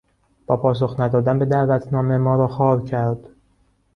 [0.45, 3.29] با پاسخ ندادن به دعوتنامه ما را خوار کرد.